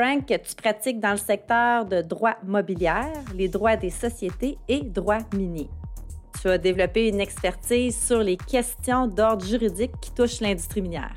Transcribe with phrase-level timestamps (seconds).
[0.00, 5.18] Frank, tu pratiques dans le secteur de droit mobilière, les droits des sociétés et droits
[5.34, 5.68] miniers.
[6.40, 11.12] Tu as développé une expertise sur les questions d'ordre juridique qui touchent l'industrie minière.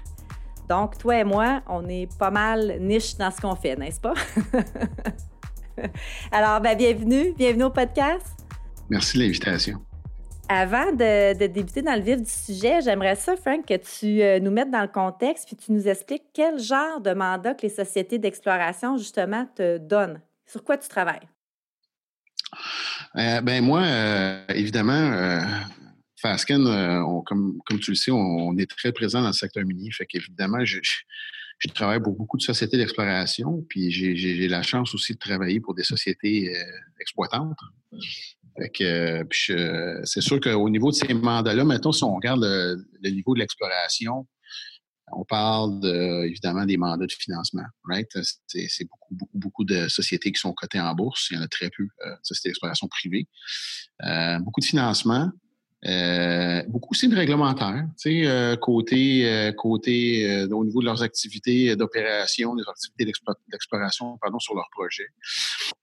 [0.68, 4.16] Donc, toi et moi, on est pas mal niche dans ce qu'on fait, n'est-ce pas?
[6.34, 8.28] Alors, ben, bienvenue, bienvenue au podcast.
[8.90, 9.82] Merci de l'invitation.
[10.50, 14.52] Avant de, débuter dans le vif du sujet, j'aimerais ça, Frank, que tu euh, nous
[14.52, 18.20] mettes dans le contexte puis tu nous expliques quel genre de mandat que les sociétés
[18.20, 20.20] d'exploration, justement, te donnent.
[20.46, 21.28] Sur quoi tu travailles?
[23.16, 25.40] Euh, ben moi, euh, évidemment,
[26.18, 26.66] Fasken,
[27.26, 29.92] comme, tu le sais, on, est très présent dans le secteur minier.
[29.92, 30.80] Fait qu'évidemment, je,
[31.74, 35.84] travaille pour beaucoup de sociétés d'exploration, puis j'ai la chance aussi de travailler pour des
[35.84, 36.54] sociétés
[37.00, 37.58] exploitantes.
[38.58, 39.26] Fait
[40.04, 44.28] c'est sûr qu'au niveau de ces mandats-là, maintenant, si on regarde le, niveau de l'exploration,
[45.12, 45.80] on parle
[46.28, 48.10] évidemment des mandats de financement, right?
[48.48, 48.88] C'est
[49.34, 51.28] beaucoup, de sociétés qui sont cotées en bourse.
[51.32, 53.28] Il y en a très peu, euh, sociétés d'exploration privées.
[54.04, 55.32] Euh, beaucoup de financement.
[55.86, 61.04] Euh, beaucoup aussi de réglementaires, tu sais, euh, côté, euh, côté au niveau de leurs
[61.04, 63.12] activités d'opération, des activités
[63.52, 65.08] d'exploration, pardon, sur leurs projets.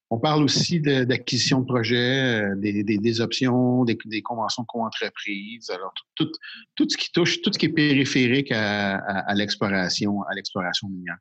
[0.09, 5.69] On parle aussi d'acquisition de, projets, des, des, des, options, des, des conventions de co-entreprise.
[5.69, 6.31] Alors, tout,
[6.75, 11.17] tout, ce qui touche, tout ce qui est périphérique à, à, l'exploration, à l'exploration minière.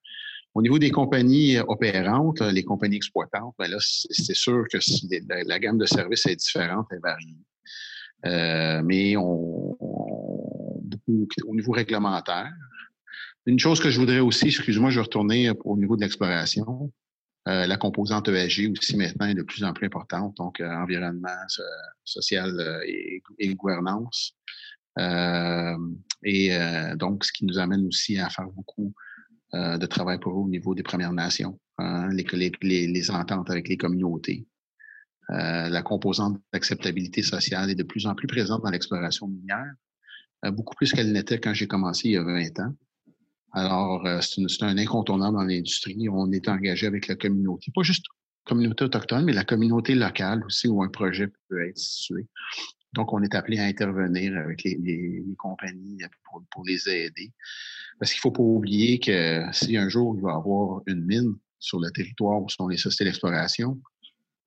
[0.55, 4.79] Au niveau des compagnies opérantes, les compagnies exploitantes, ben là, c'est sûr que
[5.29, 7.37] la, la, gamme de services est différente et varie.
[8.27, 9.77] Euh, mais on,
[11.47, 12.53] au niveau réglementaire.
[13.47, 16.93] Une chose que je voudrais aussi, excuse-moi, je vais retourner au niveau de l'exploration.
[17.49, 21.29] Euh, la composante ESG aussi maintenant est de plus en plus importante, donc euh, environnement,
[22.05, 24.37] social et, gouvernance.
[24.99, 26.51] et
[26.97, 28.93] donc, ce qui nous amène aussi à faire beaucoup
[29.55, 33.69] de travail pour eux au niveau des Premières Nations, hein, les, les, les ententes avec
[33.69, 34.47] les communautés.
[35.33, 39.75] Euh, la composante d'acceptabilité sociale est de plus en plus présente dans l'exploration minière,
[40.45, 42.75] euh, beaucoup plus qu'elle n'était quand j'ai commencé il y a 20 ans.
[43.53, 46.09] Alors, euh, c'est un incontournable dans l'industrie.
[46.09, 48.07] On est engagé avec la communauté, pas juste
[48.45, 52.27] communauté autochtone, mais la communauté locale aussi où un projet peut être situé.
[52.95, 55.99] Donc, on est appelé à intervenir avec les, compagnies
[56.51, 57.33] pour, les aider.
[58.01, 61.37] Parce qu'il faut pas oublier que si un jour il va y avoir une mine
[61.61, 63.81] sur le territoire où sont les sociétés d'exploration,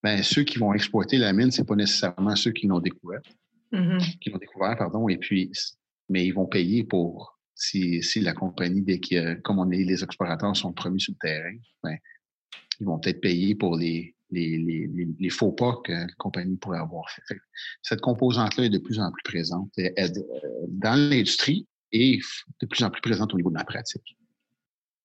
[0.04, 3.22] ben, ceux qui vont exploiter la mine, c'est pas nécessairement ceux qui l'ont découvert,
[3.72, 4.20] mm-hmm.
[4.20, 5.52] qui l'ont découvert, pardon, et puis,
[6.10, 10.04] mais ils vont payer pour si, si la compagnie, dès que, comme on est, les
[10.04, 11.98] explorateurs sont promis sur le terrain, ben,
[12.80, 16.80] ils vont peut-être payer pour les, les, les, les, faux pas que la compagnie pourrait
[16.80, 17.38] avoir fait.
[17.82, 20.08] Cette composante-là est de plus en plus présente euh,
[20.68, 22.20] dans l'industrie et
[22.60, 24.18] de plus en plus présente au niveau de la pratique.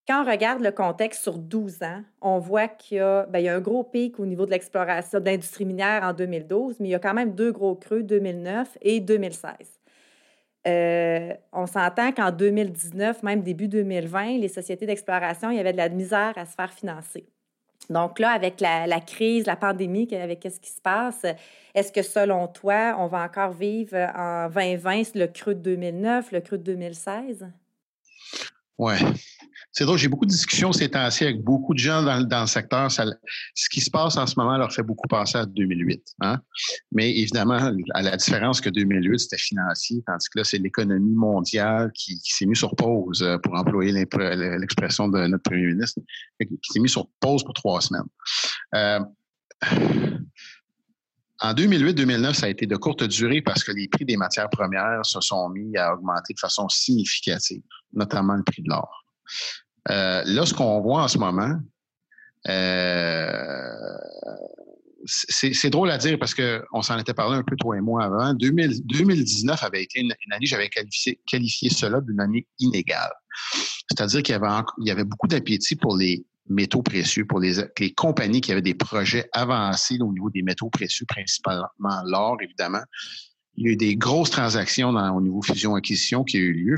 [0.08, 3.48] Quand on regarde le contexte sur 12 ans, on voit qu'il y, a, ben, y
[3.48, 6.90] a un gros pic au niveau de l'exploration de l'industrie minière en 2012, mais il
[6.92, 9.52] y a quand même deux gros creux, 2009 et 2016.
[10.66, 15.76] Euh, on s'entend qu'en 2019, même début 2020, les sociétés d'exploration, il y avait de
[15.76, 17.26] la misère à se faire financer.
[17.90, 21.26] Donc là, avec la, la crise, la pandémie, avec ce qui se passe,
[21.74, 26.40] est-ce que selon toi, on va encore vivre en 2020 le creux de 2009, le
[26.40, 27.46] creux de 2016?
[28.78, 28.94] Oui.
[29.72, 32.90] C'est drôle, j'ai beaucoup de discussions ces temps-ci avec beaucoup de gens dans, le secteur.
[32.90, 36.02] Ce qui se passe en ce moment leur fait beaucoup penser à 2008.
[36.20, 36.40] Hein?
[36.90, 41.92] Mais évidemment, à la différence que 2008, c'était financier, tandis que là, c'est l'économie mondiale
[41.94, 46.00] qui, qui s'est mise sur pause, euh, pour employer l'expression de notre premier ministre,
[46.40, 48.08] qui s'est mise sur pause pour trois semaines.
[48.74, 49.00] Euh,
[51.40, 55.04] en 2008-2009, ça a été de courte durée parce que les prix des matières premières
[55.04, 57.62] se sont mis à augmenter de façon significative,
[57.92, 59.04] notamment le prix de l'or.
[59.90, 61.54] Euh, là, ce qu'on voit en ce moment,
[62.48, 63.96] euh,
[65.06, 68.34] c'est drôle à dire parce qu'on s'en était parlé un peu toi et moi avant.
[68.34, 73.12] 2019 avait été une, année, j'avais qualifié, cela d'une année inégale.
[73.90, 74.38] C'est-à-dire qu'il
[74.84, 77.54] y avait, beaucoup d'appétit pour les métaux précieux, pour les,
[77.96, 81.68] compagnies qui avaient des projets avancés au niveau des métaux précieux, principalement
[82.04, 82.82] l'or, évidemment.
[83.56, 86.76] Il y a eu des grosses transactions au niveau fusion-acquisition qui ont eu lieu.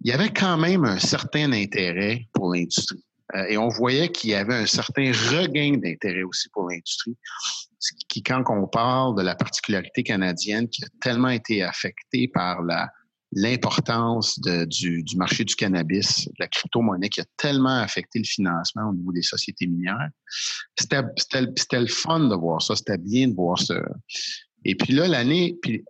[0.00, 3.04] Il y avait quand même un certain intérêt pour l'industrie.
[3.48, 7.16] et on voyait qu'il y avait un certain regain d'intérêt aussi pour l'industrie.
[8.08, 12.88] Qui, quand on parle de la particularité canadienne qui a tellement été affectée par la,
[13.32, 18.90] l'importance du, du, marché du cannabis, de la crypto-monnaie qui a tellement affecté le financement
[18.90, 20.08] au niveau des sociétés minières.
[20.78, 21.02] C'était
[21.80, 23.74] le fun de voir ça, c'était bien de voir ça.
[24.64, 25.84] Et puis là, l'année, puis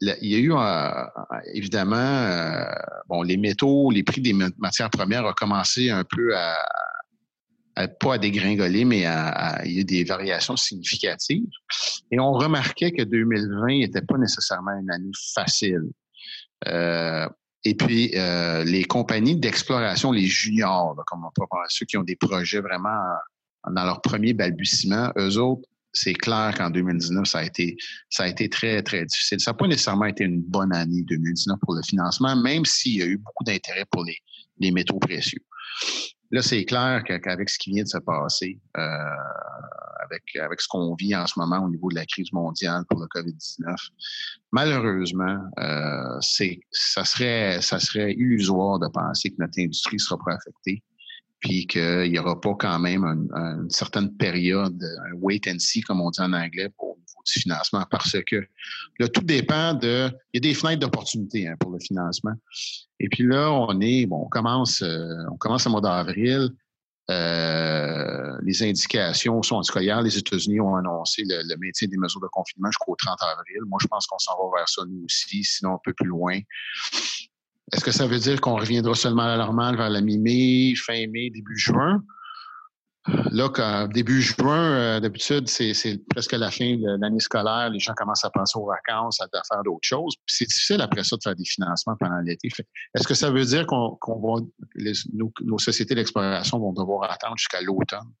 [0.00, 1.04] il y a eu euh,
[1.54, 2.64] évidemment, euh,
[3.08, 8.18] bon, les métaux, les prix des matières premières ont commencé un peu à, pas à
[8.18, 11.46] dégringoler, mais à, il y a eu des variations significatives.
[12.10, 15.90] Et on remarquait que 2020 n'était pas nécessairement une année facile.
[16.66, 17.28] Euh,
[17.64, 22.02] et puis, euh, les compagnies d'exploration, les juniors, comme on peut voir, ceux qui ont
[22.02, 22.98] des projets vraiment
[23.70, 27.76] dans leur premier balbutiement, eux autres, c'est clair qu'en 2019, ça a été,
[28.08, 29.40] ça a été très, très difficile.
[29.40, 33.02] Ça n'a pas nécessairement été une bonne année 2019 pour le financement, même s'il y
[33.02, 34.16] a eu beaucoup d'intérêt pour les,
[34.58, 35.40] les métaux précieux.
[36.30, 38.80] Là, c'est clair qu'avec ce qui vient de se passer, euh,
[40.02, 43.00] avec, avec ce qu'on vit en ce moment au niveau de la crise mondiale pour
[43.00, 43.76] le COVID-19,
[44.50, 46.18] malheureusement, euh,
[46.70, 50.82] ça serait, ça serait illusoire de penser que notre industrie sera pas affectée
[51.42, 56.00] puis qu'il n'y aura pas quand même une, certaine période, un wait and see, comme
[56.00, 58.46] on dit en anglais, au niveau du financement, parce que
[58.98, 60.08] là, tout dépend de...
[60.32, 62.32] Il y a des fenêtres d'opportunité hein, pour le financement.
[63.00, 66.48] Et puis là, on est, bon, on commence, euh, on commence au mois d'avril.
[67.10, 71.88] Euh, les indications sont, en tout cas, hier, les États-Unis ont annoncé le, le, maintien
[71.88, 73.62] des mesures de confinement jusqu'au 30 avril.
[73.66, 76.38] Moi, je pense qu'on s'en va vers ça, nous aussi, sinon un peu plus loin.
[77.72, 81.06] Est-ce que ça veut dire qu'on reviendra seulement à la normale vers la mi-mai, fin
[81.08, 82.02] mai, début juin?
[83.32, 87.70] Là, début juin, euh, d'habitude, c'est presque la fin de l'année scolaire.
[87.70, 90.14] Les gens commencent à penser aux vacances, à, faire d'autres choses.
[90.26, 92.48] c'est difficile après ça de faire des financements pendant l'été.
[92.94, 94.40] Est-ce que ça veut dire qu'on va,
[95.14, 98.12] nos, sociétés d'exploration vont devoir attendre jusqu'à l'automne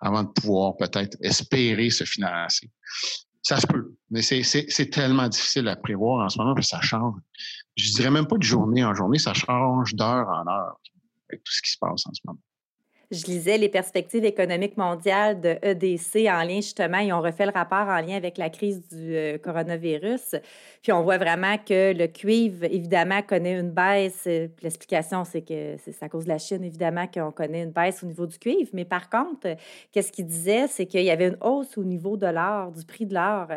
[0.00, 2.68] avant de pouvoir peut-être espérer se financer?
[3.42, 7.14] Ça se peut, mais c'est tellement difficile à prévoir en ce moment que ça change
[7.78, 10.80] je dirais même pas de journée en journée, ça change d'heure en heure
[11.30, 12.40] avec tout ce qui se passe en ce moment.
[13.10, 17.52] Je lisais les perspectives économiques mondiales de EDC en lien justement, ils ont refait le
[17.52, 20.34] rapport en lien avec la crise du euh, coronavirus.
[20.82, 24.28] Puis on voit vraiment que le cuivre, évidemment, connaît une baisse.
[24.62, 28.06] L'explication, c'est que c'est à cause de la Chine, évidemment, qu'on connaît une baisse au
[28.06, 28.68] niveau du cuivre.
[28.74, 29.56] Mais par contre,
[29.90, 33.06] qu'est-ce qu'il disait, c'est qu'il y avait une hausse au niveau de l'or, du prix
[33.06, 33.48] de l'or.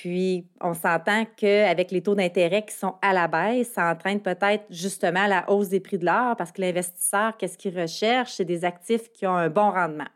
[0.00, 4.64] Puis, on s'entend qu'avec les taux d'intérêt qui sont à la baisse, ça entraîne peut-être
[4.68, 8.32] justement la hausse des prix de l'or parce que l'investisseur, qu'est-ce qu'il recherche?
[8.32, 10.08] C'est des actifs qui ont un bon rendement.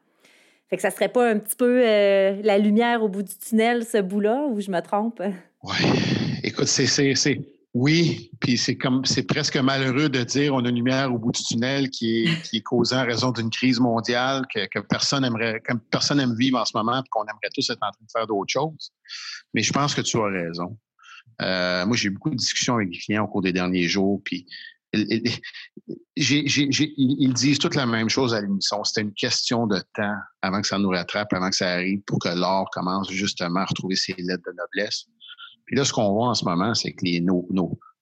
[0.69, 3.85] Fait que ça serait pas un petit peu euh, la lumière au bout du tunnel,
[3.85, 5.23] ce bout-là, ou je me trompe?
[5.63, 6.41] Oui.
[6.43, 6.87] Écoute, c'est
[7.75, 11.33] oui, puis c'est comme c'est presque malheureux de dire on a une lumière au bout
[11.33, 15.25] du tunnel qui est, qui est causée en raison d'une crise mondiale que, que, personne
[15.25, 18.11] aimerait, que personne aime vivre en ce moment, qu'on aimerait tous être en train de
[18.11, 18.91] faire d'autres choses.
[19.53, 20.79] Mais je pense que tu as raison.
[21.43, 24.23] Euh, moi, j'ai eu beaucoup de discussions avec les clients au cours des derniers jours,
[24.25, 24.47] puis
[24.95, 25.43] ils
[27.35, 28.83] disent toute la même chose à l'émission.
[28.85, 32.19] C'était une question de temps avant que ça nous rattrape, avant que ça arrive, pour
[32.19, 35.05] que l'or commence justement à retrouver ses lettres de noblesse.
[35.69, 37.47] Puis là, ce qu'on voit en ce moment, c'est que les, nos,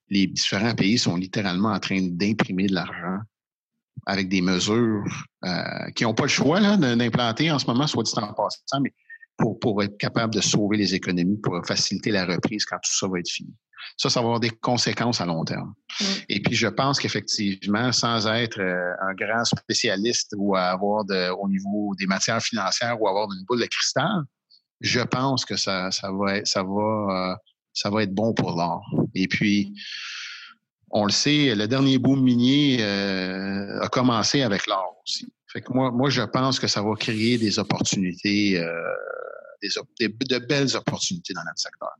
[0.08, 3.18] les différents pays sont littéralement en train d'imprimer de l'argent
[4.06, 5.02] avec des mesures
[5.44, 8.94] euh, qui n'ont pas le choix d'implanter en ce moment, soit dit en passant, mais
[9.36, 13.08] pour, pour être capable de sauver les économies, pour faciliter la reprise quand tout ça
[13.08, 13.52] va être fini.
[13.96, 15.74] Ça, ça va avoir des conséquences à long terme.
[16.00, 16.04] Mm.
[16.28, 21.48] Et puis, je pense qu'effectivement, sans être euh, un grand spécialiste ou avoir de, au
[21.48, 24.22] niveau des matières financières ou avoir une boule de cristal,
[24.80, 27.36] je pense que ça, ça va, ça va euh,
[27.76, 28.82] ça va être bon pour l'or.
[29.14, 29.74] Et puis,
[30.90, 35.30] on le sait, le dernier boom minier euh, a commencé avec l'or aussi.
[35.52, 38.72] Fait que moi, moi, je pense que ça va créer des opportunités, euh,
[40.00, 41.90] des, de belles opportunités dans notre secteur.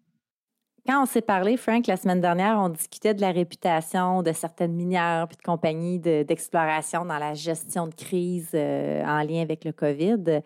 [0.87, 4.73] Quand on s'est parlé, Frank, la semaine dernière, on discutait de la réputation de certaines
[4.73, 9.73] minières et de compagnies d'exploration dans la gestion de crise euh, en lien avec le
[9.73, 10.42] COVID.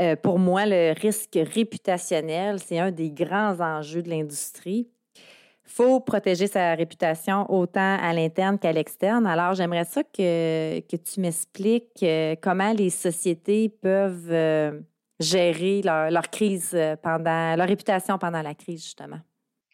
[0.00, 4.88] Euh, pour moi, le risque réputationnel, c'est un des grands enjeux de l'industrie.
[5.16, 9.26] Il faut protéger sa réputation autant à l'interne qu'à l'externe.
[9.26, 14.80] Alors, j'aimerais ça que, que tu m'expliques euh, comment les sociétés peuvent euh,
[15.20, 19.20] gérer leur, crise pendant, leur réputation pendant la crise, justement.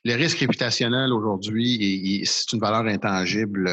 [0.04, 3.68] Le risque réputationnel aujourd'hui, c'est une valeur intangible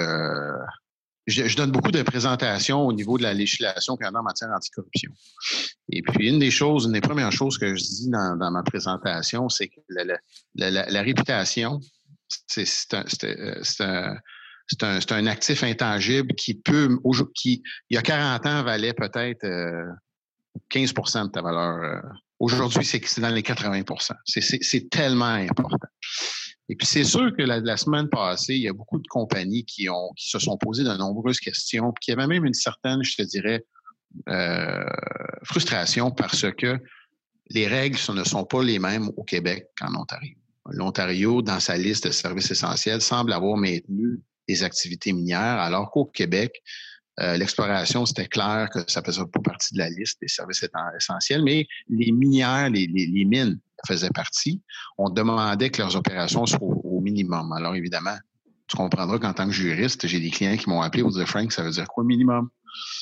[1.27, 5.12] je, donne beaucoup de présentations au niveau de la législation Canada en matière anticorruption.
[5.89, 9.50] Et puis, une des choses, une des premières choses que je dis dans, ma présentation,
[9.50, 9.80] c'est que
[10.56, 11.80] la, réputation,
[12.48, 16.98] c'est un, c'est un, un, actif intangible qui peut,
[17.36, 19.46] qui, il y a 40 ans, valait peut-être
[20.72, 22.01] 15% de ta valeur.
[22.39, 25.88] Aujourd'hui, c'est dans les 80% C'est tellement important.
[26.70, 29.89] Et puis, c'est sûr que la, semaine passée, il y a beaucoup de compagnies qui,
[29.89, 33.17] ont, qui se sont posées de nombreuses questions, puis qui avaient même une certaine, je
[33.17, 33.65] te dirais,
[34.29, 34.84] euh,
[35.43, 36.79] frustration parce que
[37.50, 40.38] les règles ne sont pas les mêmes au Québec qu'en Ontario.
[40.67, 46.05] L'Ontario, dans sa liste de services essentiels, semble avoir maintenu des activités minières, alors qu'au
[46.05, 46.62] Québec,
[47.20, 50.65] euh, l'exploration, c'était clair que ça faisait pas partie de la liste des services
[50.98, 54.61] essentiels, mais les minières, les, mines faisaient partie.
[54.97, 57.51] On demandait que leurs opérations soient au, minimum.
[57.51, 58.17] Alors évidemment,
[58.67, 61.51] tu comprendras qu'en tant que juriste, j'ai des clients qui m'ont appelé pour dire Frank,
[61.51, 62.49] ça veut dire quoi minimum?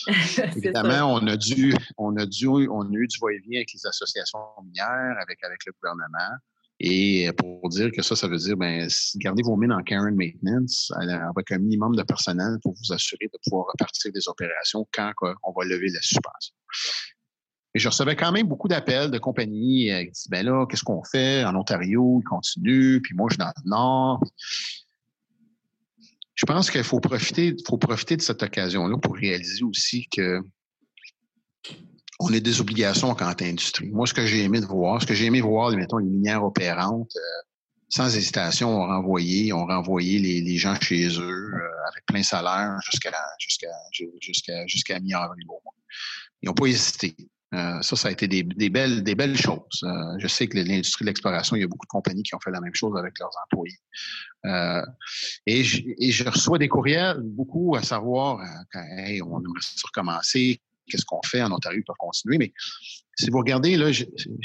[0.58, 4.40] évidemment, on a dû, on a dû, on a eu du va-et-vient avec les associations
[4.64, 6.36] minières, avec, avec le gouvernement.
[6.84, 10.16] Et pour dire que ça, ça veut dire, ben, gardez vos mines en care and
[10.16, 15.12] maintenance avec un minimum de personnel pour vous assurer de pouvoir repartir des opérations quand
[15.44, 16.56] on va lever la suspension.
[17.74, 20.84] Et je recevais quand même beaucoup d'appels de compagnies euh, qui disaient, ben là, qu'est-ce
[20.84, 22.20] qu'on fait en Ontario?
[22.22, 24.24] Ils continuent, puis moi, je suis dans le Nord.
[26.36, 30.42] Je pense qu'il faut profiter, faut profiter de cette occasion-là pour réaliser aussi que
[32.20, 33.90] on a des obligations quant à l'industrie.
[33.90, 36.44] Moi, ce que j'ai aimé de voir, ce que j'ai aimé voir, mettons, les minières
[36.44, 37.42] opérantes, euh,
[37.90, 43.12] sans hésitation, on renvoyé, on renvoyé les, gens chez eux euh, avec plein salaire jusqu'à
[43.40, 45.46] jusqu'à jusqu'à mi-avril.
[46.42, 47.16] Ils n'ont pas hésité.
[47.54, 49.86] Euh, ça, ça a été des, des, belles, des belles choses.
[50.18, 52.52] je sais que l'industrie de l'exploration, il y a beaucoup de compagnies qui ont fait
[52.52, 53.78] la même chose avec leurs employés.
[55.46, 58.40] et, je, et, je, reçois des courriels, beaucoup à savoir,
[58.72, 62.38] quand, hey, on aimerait recommencer, qu'est-ce qu'on fait en Ontario pour continuer?
[62.38, 62.54] Mais
[63.18, 63.90] si vous regardez, là,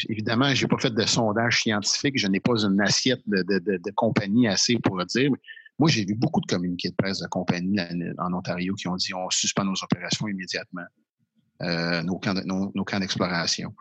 [0.08, 3.90] évidemment, je n'ai pas fait de sondage scientifique, je n'ai pas une assiette de, de,
[3.94, 5.30] compagnie assez pour dire.
[5.30, 5.38] Mais
[5.78, 7.80] moi, j'ai vu beaucoup de communiqués de presse de compagnies
[8.18, 10.84] en Ontario qui ont dit on suspend nos opérations immédiatement.
[11.62, 13.72] Euh, nos camps, d'exploration.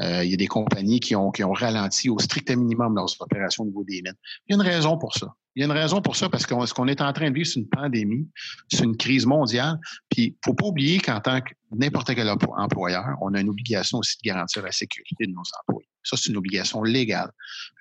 [0.00, 3.14] Euh, il y a des compagnies qui ont, qui ont ralenti au strict minimum leurs
[3.20, 4.14] opérations au niveau des mines.
[4.48, 5.32] Il y a une raison pour ça.
[5.54, 7.34] Il y a une raison pour ça parce que ce qu'on est en train de
[7.34, 8.28] vivre, c'est une pandémie,
[8.68, 9.78] c'est une crise mondiale.
[10.08, 14.16] Puis, faut pas oublier qu'en tant que n'importe quel employeur, on a une obligation aussi
[14.22, 15.88] de garantir la sécurité de nos employés.
[16.02, 17.30] Ça, c'est une obligation légale.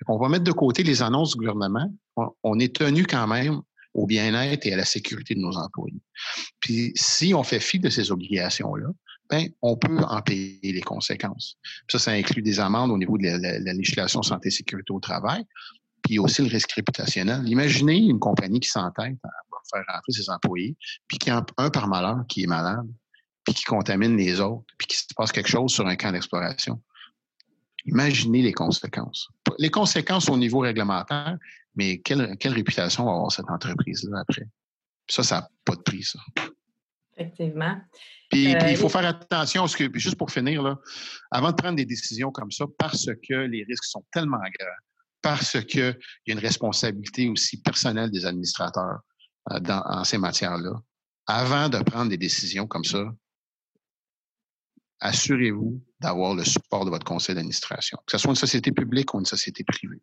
[0.08, 1.91] On va mettre de côté les annonces du gouvernement.
[2.44, 3.62] On est tenu quand même
[3.94, 6.01] au bien-être et à la sécurité de nos employés.
[6.60, 8.89] Puis, si on fait fi de ces obligations-là,
[9.29, 11.57] ben, on peut en payer les conséquences.
[11.88, 15.45] ça, ça inclut des amendes au niveau de la, législation santé et sécurité au travail,
[16.01, 17.48] puis aussi le risque réputationnel.
[17.48, 19.29] Imaginez une compagnie qui s'entête à
[19.71, 20.75] faire rentrer ses employés,
[21.07, 22.88] puis qui a un par malheur qui est malade,
[23.43, 26.81] puis qui contamine les autres, puis qui se passe quelque chose sur un camp d'exploration.
[27.86, 29.29] Imaginez les conséquences.
[29.57, 31.38] Les conséquences au niveau réglementaire,
[31.75, 34.48] mais quelle, quelle réputation va avoir cette entreprise-là après?
[35.09, 36.19] ça, ça n'a pas de prix, ça.
[37.17, 37.77] Effectivement.
[38.29, 40.77] Puis, il euh, faut faire attention, parce que, juste pour finir, là,
[41.31, 44.79] avant de prendre des décisions comme ça, parce que les risques sont tellement graves,
[45.21, 49.00] parce qu'il y a une responsabilité aussi personnelle des administrateurs
[49.51, 50.74] euh, dans, ces matières-là,
[51.25, 53.03] avant de prendre des décisions comme ça,
[55.00, 59.19] assurez-vous d'avoir le support de votre conseil d'administration, que ce soit une société publique ou
[59.19, 60.01] une société privée.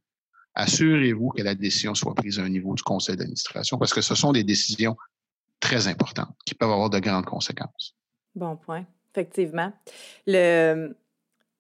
[0.55, 4.15] Assurez-vous que la décision soit prise à un niveau du conseil d'administration, parce que ce
[4.15, 4.97] sont des décisions
[5.61, 7.95] très importantes qui peuvent avoir de grandes conséquences.
[8.37, 9.73] Bon point, effectivement.
[10.27, 10.95] Le,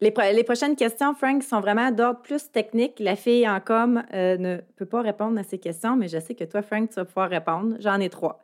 [0.02, 3.00] les, prochaines questions, Frank, sont vraiment d'ordre plus technique.
[3.00, 6.34] La fille en com euh, ne peut pas répondre à ces questions, mais je sais
[6.34, 7.76] que toi, Frank, tu vas pouvoir répondre.
[7.80, 8.42] J'en ai trois.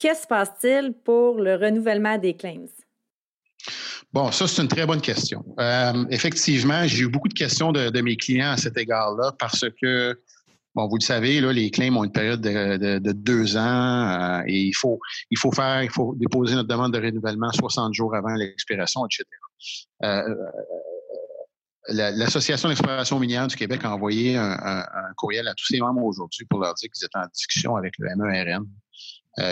[0.00, 2.68] Que se passe-t-il pour le renouvellement des claims?
[4.12, 5.44] Bon, ça, c'est une très bonne question.
[5.58, 10.16] Euh, effectivement, j'ai eu beaucoup de questions de mes clients à cet égard-là parce que
[10.76, 14.60] Bon, vous le savez, là, les claims ont une période de, deux ans euh, et
[14.60, 18.34] il faut, il faut faire, il faut déposer notre demande de renouvellement 60 jours avant
[18.34, 19.24] l'expiration, etc.
[20.04, 20.34] Euh, euh,
[21.88, 24.84] L'Association d'exploration minière du Québec a envoyé un,
[25.16, 28.14] courriel à tous ses membres aujourd'hui pour leur dire qu'ils étaient en discussion avec le
[28.14, 28.66] MERN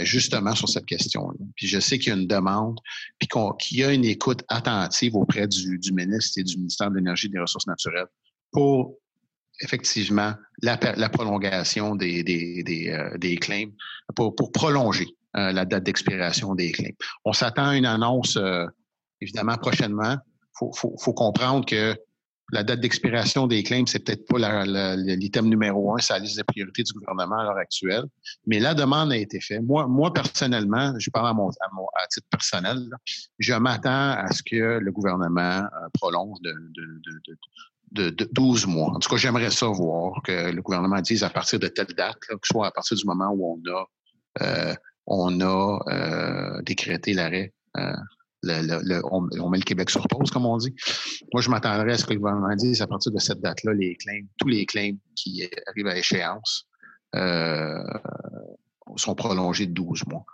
[0.02, 1.38] justement sur cette question-là.
[1.54, 2.80] Puis je sais qu'il y a une demande,
[3.18, 6.96] puis qu'il y a une écoute attentive auprès du, du ministre et du ministère de
[6.96, 8.08] l'Énergie et des Ressources naturelles
[8.50, 8.98] pour
[9.64, 10.76] effectivement la,
[11.08, 13.72] prolongation des, des, euh, des, claims
[14.14, 16.94] pour, prolonger euh, la date d'expiration des claims.
[17.24, 18.66] On s'attend à une annonce, euh,
[19.20, 20.16] évidemment, prochainement.
[20.62, 21.96] Il faut, faut, comprendre que
[22.52, 24.64] la date d'expiration des claims, c'est peut-être pas
[24.96, 28.04] l'item numéro un, c'est la liste des priorités du gouvernement à l'heure actuelle.
[28.46, 29.62] Mais la demande a été faite.
[29.62, 32.78] Moi, moi personnellement, je parle à, mon, à, titre personnel,
[33.38, 36.54] je m'attends à ce que le gouvernement prolonge de,
[37.94, 38.90] 12 mois.
[38.90, 42.18] En tout cas, j'aimerais ça voir que le gouvernement dise à partir de telle date,
[42.18, 47.52] que ce soit à partir du moment où on a on a décrété l'arrêt.
[47.72, 50.74] on, met le Québec sur pause, comme on dit.
[51.32, 53.96] Moi, je m'attendrais à ce que le gouvernement dise à partir de cette date-là, les
[53.96, 56.66] claims, tous les claims qui arrivent à échéance
[58.96, 60.24] sont prolongés de 12 mois.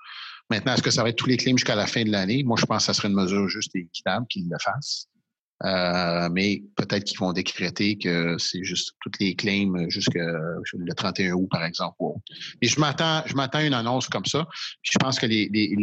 [0.50, 2.42] Maintenant, est-ce que ça va être tous les claims jusqu'à la fin de l'année?
[2.42, 5.08] Moi, je pense que ça serait une mesure juste et équitable qu'ils le fassent.
[5.64, 11.32] Euh, mais peut-être qu'ils vont décréter que c'est juste toutes les claims jusqu'à le 31
[11.32, 11.96] août, par exemple.
[12.62, 14.46] Et je m'attends, je m'attends à une annonce comme ça.
[14.82, 15.74] je pense que les, les,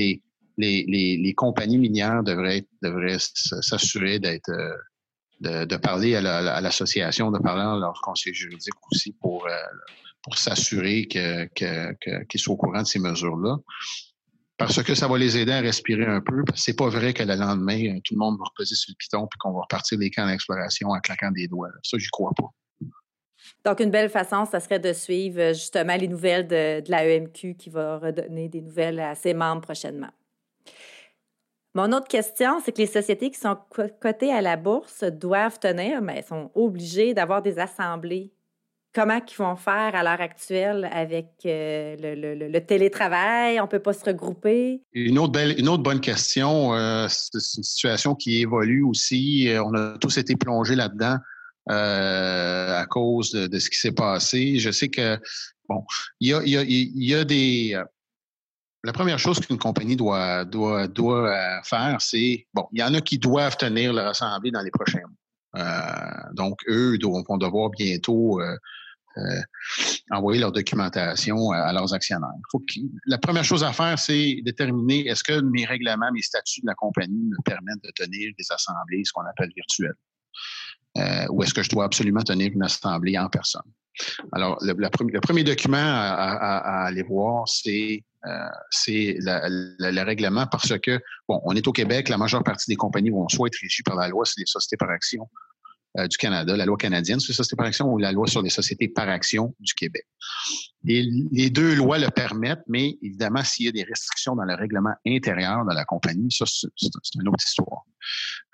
[0.57, 4.51] les, les, les compagnies minières devraient, devraient s'assurer d'être
[5.41, 9.51] de, de, parler à l'association, de parler à leur conseiller juridique aussi pour, euh,
[10.23, 11.93] pour s'assurer qu'ils que,
[12.23, 13.57] que, soient au courant de ces mesures-là
[14.57, 16.43] parce que ça va les aider à respirer un peu.
[16.55, 19.37] C'est pas vrai que le lendemain, tout le monde va reposer sur le piton puis
[19.37, 21.69] qu'on va repartir des camps d'exploration en claquant des doigts.
[21.83, 22.49] Ça, j'y crois pas.
[23.63, 27.05] Donc, une belle façon, ça serait de suivre euh, justement les nouvelles de, de la
[27.05, 30.09] EMQ qui va redonner des nouvelles à ses membres prochainement.
[31.73, 33.57] Mon autre question, c'est que les sociétés qui sont
[34.01, 38.33] cotées à la bourse doivent tenir, mais sont obligées d'avoir des assemblées
[38.97, 43.59] comment ils vont faire à l'heure actuelle avec euh, le, télétravail?
[43.59, 44.81] On ne peut pas se regrouper?
[44.91, 46.73] Une autre, belle, une autre bonne question.
[46.73, 49.49] Euh, c'est une situation qui évolue aussi.
[49.49, 51.17] Euh, on a tous été plongés là-dedans
[51.69, 54.57] à cause de, ce qui s'est passé.
[54.57, 55.19] Je sais que,
[55.69, 55.83] bon,
[56.19, 57.79] il y a, des...
[58.83, 63.01] La première chose qu'une compagnie doit, doit, doit faire, c'est, bon, il y en a
[63.01, 65.01] qui doivent tenir leur assemblée dans les prochains
[65.53, 66.31] mois.
[66.31, 68.39] donc, eux vont devoir bientôt
[70.11, 72.29] envoyer leur documentation à, leurs actionnaires.
[73.05, 76.75] la première chose à faire, c'est déterminer est-ce que mes règlements, mes statuts de la
[76.75, 79.95] compagnie me permettent de tenir des assemblées, ce qu'on appelle virtuelles?
[80.97, 83.69] Euh, ou est-ce que je dois absolument tenir une assemblée en personne?
[84.31, 91.55] Alors, le, premier document à, aller voir, c'est euh, le, règlement parce que, bon, on
[91.55, 94.23] est au Québec, la majeure partie des compagnies vont soit être régies par la loi,
[94.25, 95.27] c'est les sociétés par action,
[95.97, 98.41] euh, du Canada, la loi canadienne sur les sociétés par action ou la loi sur
[98.41, 100.05] les sociétés par action du Québec.
[100.83, 104.93] les deux lois le permettent, mais évidemment, s'il y a des restrictions dans le règlement
[105.07, 107.83] intérieur de la compagnie, ça, c'est une autre histoire.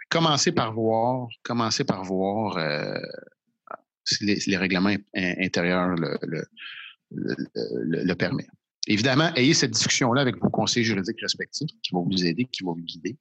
[0.09, 2.99] Commencez par voir, commencez par voir euh,
[4.05, 6.45] si les, règlements intérieurs le, le,
[7.11, 8.47] le permettent.
[8.87, 12.73] Évidemment, ayez cette discussion-là avec vos conseillers juridiques respectifs qui vont vous aider, qui vont
[12.73, 13.17] vous guider,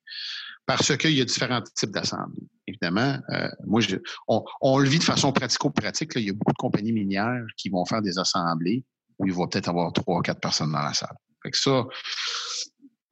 [0.66, 2.48] parce qu'il y a différents types d'assemblées.
[2.66, 3.96] Évidemment, euh, moi, je,
[4.29, 6.12] on, le vit de façon pratico-pratique.
[6.16, 8.85] Il y a beaucoup de compagnies minières qui vont faire des assemblées
[9.18, 11.16] où il va peut-être avoir trois ou quatre personnes dans la salle.
[11.42, 11.85] Fait que ça,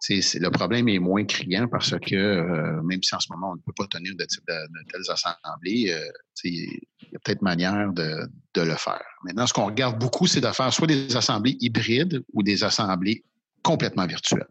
[0.08, 3.60] le problème est moins criant parce que euh, même si en ce moment on ne
[3.60, 6.10] peut pas tenir de, telles assemblées, euh,
[6.44, 6.64] il
[7.12, 9.04] y a peut-être manière de, le faire.
[9.24, 13.24] Maintenant, ce qu'on regarde beaucoup, c'est de faire soit des assemblées hybrides ou des assemblées
[13.62, 14.48] complètement virtuelles.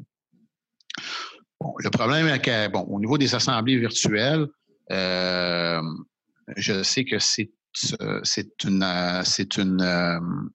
[1.60, 4.48] le problème est que, bon, au niveau des assemblées virtuelles,
[4.92, 5.82] euh,
[6.56, 7.52] je sais que c'est
[8.64, 10.52] une, c'est une,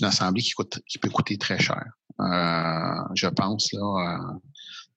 [0.00, 1.84] une assemblée qui, coûte, qui peut coûter très cher.
[2.20, 4.38] Euh, je pense, là, euh,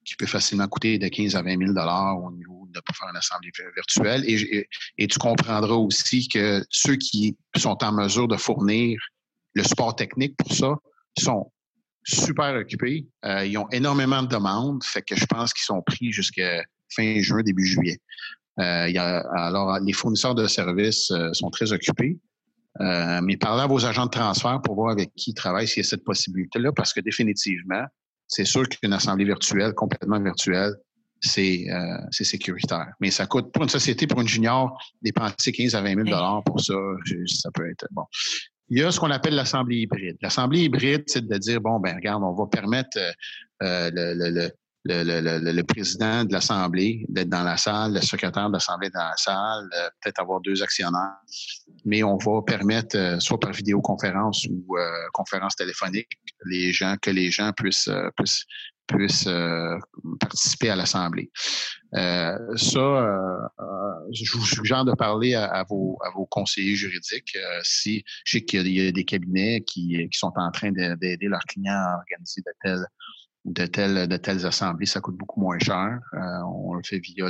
[0.04, 3.52] qui peut facilement coûter de 15 à 20 000 au niveau de faire une assemblée
[3.76, 4.24] virtuelle.
[4.28, 9.00] Et, tu comprendras aussi que ceux qui sont en mesure de fournir
[9.54, 10.76] le support technique pour ça
[11.20, 11.52] sont
[12.04, 13.06] super occupés.
[13.26, 17.22] Euh, ils ont énormément de demandes, fait que je pense qu'ils sont pris jusqu'à fin
[17.22, 18.00] juin, début juillet.
[18.58, 22.18] il y a, alors, les fournisseurs de services sont très occupés.
[22.80, 25.84] Euh, mais parlez à vos agents de transfert pour voir avec qui ils travaillent s'il
[25.84, 27.84] y a cette possibilité-là, parce que définitivement,
[28.28, 30.74] c'est sûr qu'une assemblée virtuelle, complètement virtuelle,
[31.20, 32.94] c'est euh, sécuritaire.
[33.00, 36.60] Mais ça coûte, pour une société, pour une junior, dépenser 15 à 20 000 pour
[36.62, 36.74] ça,
[37.28, 38.04] ça peut être bon.
[38.70, 40.16] Il y a ce qu'on appelle l'assemblée hybride.
[40.22, 42.98] L'assemblée hybride, c'est de dire, bon, ben regarde, on va permettre
[43.62, 44.50] euh, le,
[44.86, 49.04] le, le, le, président de l'Assemblée d'être dans la salle, le secrétaire de l'Assemblée dans
[49.04, 51.18] la salle, euh, peut-être avoir deux actionnaires,
[51.86, 54.82] mais on va permettre, euh, soit par vidéoconférence ou euh,
[55.14, 56.10] conférence téléphonique,
[56.46, 58.46] les gens que les gens puissent, puissent,
[58.88, 59.30] puissent
[60.20, 61.32] participer à l'Assemblée.
[61.94, 62.50] ça,
[64.12, 67.38] je vous suggère de parler à, vos, à vos conseillers juridiques.
[67.64, 71.46] si je sais qu'il y, a des cabinets qui, qui sont en train d'aider leurs
[71.48, 72.86] clients à organiser de telles
[73.46, 76.00] de telles, assemblées, ça coûte beaucoup moins cher.
[76.14, 77.28] Euh, on le fait via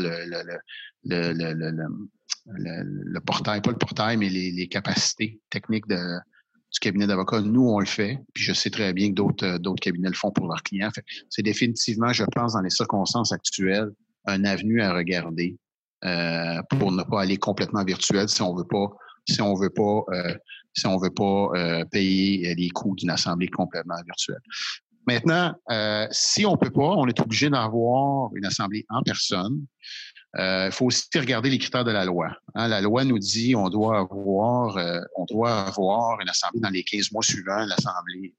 [1.03, 7.41] le, portail, pas le portail, mais les, capacités techniques du cabinet d'avocats.
[7.41, 10.31] Nous, on le fait, puis je sais très bien que d'autres, d'autres cabinets le font
[10.31, 10.91] pour leurs clients.
[11.29, 13.91] C'est définitivement, je pense, dans les circonstances actuelles,
[14.25, 15.57] un avenue à regarder
[16.03, 18.87] euh, pour ne pas aller complètement virtuel si on veut pas,
[19.29, 20.35] si on veut pas, euh,
[20.73, 24.41] si on veut pas euh, payer les coûts d'une assemblée complètement virtuelle.
[25.07, 29.65] Maintenant, euh, si on peut pas, on est obligé d'avoir une assemblée en personne.
[30.37, 32.29] Euh, il faut aussi regarder les critères de la loi.
[32.55, 32.67] Hein.
[32.69, 36.83] la loi nous dit on doit avoir, euh, on doit avoir une assemblée dans les
[36.83, 38.33] 15 mois suivants l'assemblée,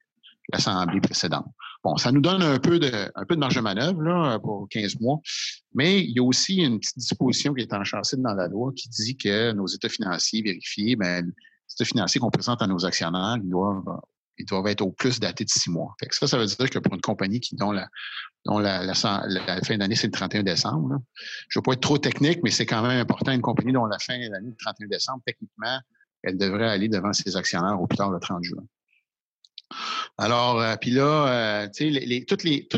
[0.51, 1.45] l'assemblée précédente.
[1.85, 4.69] Bon, ça nous donne un peu de, un peu de marge de manœuvre là, pour
[4.71, 5.21] 15 mois,
[5.75, 8.89] mais il y a aussi une petite disposition qui est enchâssée dans la loi qui
[8.89, 13.37] dit que nos états financiers vérifiés, ben, les états financiers qu'on présente à nos actionnaires,
[13.43, 14.01] ils doivent
[14.39, 15.95] ils doivent être au plus datés de six mois.
[16.11, 17.89] Ça, ça veut dire que pour une compagnie qui dont la,
[18.95, 20.99] fin d'année, c'est le 31 décembre,
[21.49, 23.33] je ne veux pas être trop technique, mais c'est quand même important.
[23.33, 25.79] Une compagnie dont la fin d'année, le 31 décembre, techniquement,
[26.23, 28.63] elle devrait aller devant ses actionnaires au plus tard le 30 juin.
[30.19, 32.69] Alors, euh, puis là, euh, tu sais, toutes, les,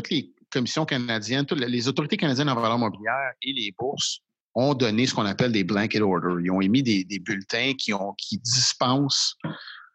[0.49, 4.19] commissions canadiennes, toutes les autorités canadiennes en valeur mobilière et les bourses
[4.55, 6.39] ont donné ce qu'on appelle des blanket orders.
[6.39, 9.35] Ils ont émis des, bulletins qui dispensent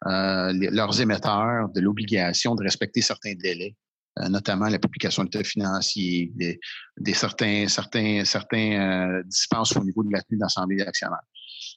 [0.06, 3.76] euh, leurs émetteurs de l'obligation de respecter certains délais,
[4.18, 6.58] euh, notamment la publication d'états financiers, des,
[6.98, 11.20] des, certains, certains, certains euh, dispenses au niveau de la tenue d'assemblée d'actionnaires.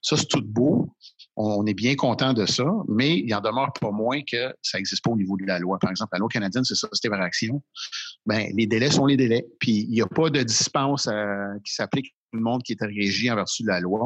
[0.01, 0.95] Ça, c'est tout beau.
[1.35, 5.03] On est bien content de ça, mais il en demeure pas moins que ça n'existe
[5.03, 5.79] pas au niveau de la loi.
[5.79, 7.63] Par exemple, la loi canadienne, c'est ça, c'était par action.
[8.25, 9.47] Ben, les délais sont les délais.
[9.59, 11.09] Puis il n'y a pas de dispense
[11.63, 14.01] qui s'applique le monde qui était régi en vertu de la loi.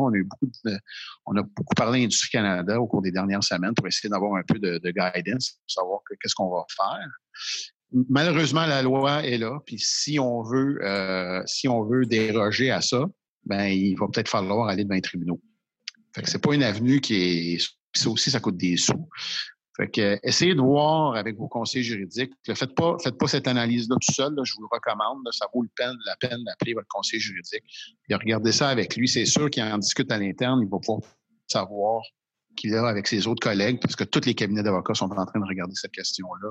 [1.26, 4.44] On a beaucoup parlé d'Industrie Canada au cours des dernières semaines pour essayer d'avoir un
[4.44, 7.08] peu de, guidance, pour savoir qu'est-ce qu'on va faire.
[8.10, 9.60] Malheureusement, la loi est là.
[9.66, 13.06] Puis si on veut, euh, si on veut déroger à ça,
[13.46, 15.42] ben il va peut-être falloir aller devant les tribunaux.
[16.17, 17.69] Fait que c'est pas une avenue qui est.
[17.93, 19.08] ça aussi, ça coûte des sous.
[19.77, 22.32] Fait que, essayez de voir avec vos conseils juridiques.
[22.43, 24.34] Faites pas, faites pas cette analyse-là tout seul.
[24.43, 25.19] je vous le recommande.
[25.32, 27.62] ça vaut le peine, la peine d'appeler votre conseiller juridique.
[28.10, 29.08] Et regardez ça avec lui.
[29.08, 30.62] C'est sûr qu'il en discute à l'interne.
[30.63, 31.01] Il va pouvoir
[31.45, 32.01] savoir
[32.56, 35.39] qu'il a avec ses autres collègues, parce que tous les cabinets d'avocats sont en train
[35.39, 36.49] de regarder cette question-là.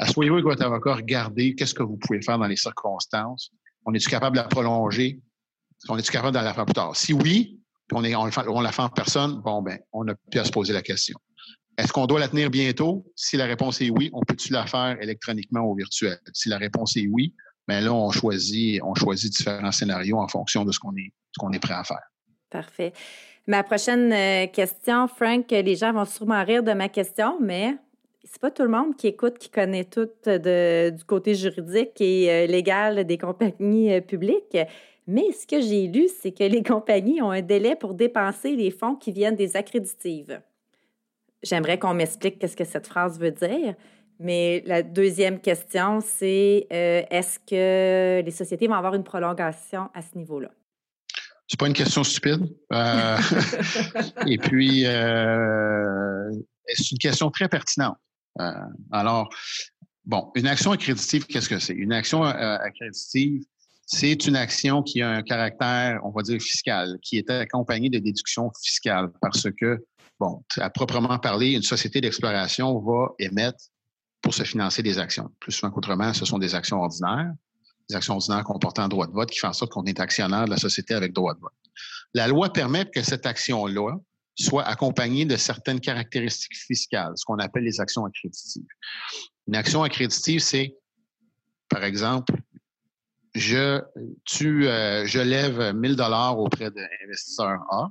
[0.00, 3.52] Asseyez-vous avec votre avocat, regardez qu'est-ce que vous pouvez faire dans les circonstances.
[3.86, 5.20] On est-tu capable de la prolonger?
[5.88, 6.96] On est-tu capable de la faire plus tard?
[6.96, 7.60] Si oui,
[7.92, 8.12] on, est,
[8.62, 11.18] la fait en personne, bon, ben, on a pu à se poser la question.
[11.76, 13.06] Est-ce qu'on doit la tenir bientôt?
[13.14, 16.18] Si la réponse est oui, on peut-tu la faire électroniquement ou virtuel?
[16.32, 17.34] Si la réponse est oui,
[17.68, 21.74] bien là, on choisit, on choisit différents scénarios en fonction de ce qu'on est, prêt
[21.74, 22.02] à faire.
[22.50, 22.92] Parfait.
[23.46, 27.76] Ma prochaine euh, question, Frank, les gens vont sûrement rire de ma question, mais
[28.24, 32.46] c'est pas tout le monde qui écoute, qui connaît tout du côté juridique et euh,
[32.46, 34.58] légal des compagnies euh, publiques.
[35.08, 38.70] Mais ce que j'ai lu, c'est que les compagnies ont un délai pour dépenser les
[38.70, 40.40] fonds qui viennent des accréditives
[41.42, 43.74] j'aimerais qu'on m'explique qu'est-ce que cette phrase veut dire.
[44.20, 50.02] Mais la deuxième question, c'est euh, est-ce que les sociétés vont avoir une prolongation à
[50.02, 50.50] ce niveau-là?
[51.46, 52.52] C'est pas une question stupide.
[52.72, 53.16] Euh,
[54.26, 56.30] et puis, euh,
[56.66, 57.96] c'est une question très pertinente.
[58.90, 59.28] alors,
[60.04, 61.74] bon, une action accréditive, qu'est-ce que c'est?
[61.74, 63.44] Une action accréditive,
[63.90, 67.98] c'est une action qui a un caractère, on va dire, fiscal, qui est accompagnée de
[67.98, 69.82] déductions fiscales parce que
[70.20, 73.64] bon, à proprement parler, une société d'exploration va émettre
[74.20, 75.30] pour se financer des actions.
[75.40, 77.32] Plus souvent qu'autrement, ce sont des actions ordinaires,
[77.88, 80.50] des actions ordinaires comportant droit de vote qui font en sorte qu'on est actionnaire de
[80.50, 81.52] la société avec droit de vote.
[82.12, 83.96] La loi permet que cette action-là
[84.34, 88.66] soit accompagnée de certaines caractéristiques fiscales, ce qu'on appelle les actions accréditives.
[89.46, 90.76] Une action accréditive, c'est,
[91.70, 92.34] par exemple,
[93.38, 93.80] je,
[94.24, 97.90] tu, euh, je lève 1000 dollars auprès d'un investisseur A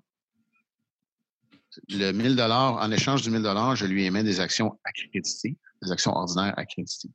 [1.89, 5.91] le 1000 dollars, en échange du 1000 dollars, je lui émets des actions accréditées, des
[5.91, 7.09] actions ordinaires accréditées.